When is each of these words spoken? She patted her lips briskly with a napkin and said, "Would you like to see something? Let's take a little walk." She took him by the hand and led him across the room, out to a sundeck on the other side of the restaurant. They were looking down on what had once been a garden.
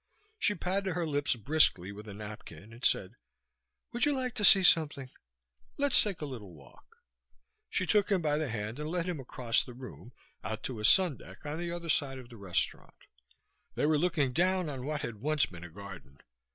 She 0.39 0.55
patted 0.55 0.93
her 0.93 1.05
lips 1.05 1.35
briskly 1.35 1.91
with 1.91 2.07
a 2.07 2.13
napkin 2.15 2.73
and 2.73 2.83
said, 2.83 3.13
"Would 3.93 4.03
you 4.03 4.13
like 4.13 4.33
to 4.33 4.43
see 4.43 4.63
something? 4.63 5.11
Let's 5.77 6.01
take 6.01 6.21
a 6.21 6.25
little 6.25 6.55
walk." 6.55 6.95
She 7.69 7.85
took 7.85 8.09
him 8.11 8.19
by 8.19 8.39
the 8.39 8.49
hand 8.49 8.79
and 8.79 8.89
led 8.89 9.05
him 9.05 9.19
across 9.19 9.61
the 9.61 9.75
room, 9.75 10.11
out 10.43 10.63
to 10.63 10.79
a 10.79 10.83
sundeck 10.85 11.45
on 11.45 11.59
the 11.59 11.69
other 11.71 11.89
side 11.89 12.17
of 12.17 12.29
the 12.29 12.37
restaurant. 12.37 12.95
They 13.75 13.85
were 13.85 13.99
looking 13.99 14.31
down 14.31 14.69
on 14.71 14.87
what 14.87 15.01
had 15.01 15.17
once 15.17 15.45
been 15.45 15.63
a 15.63 15.69
garden. 15.69 16.17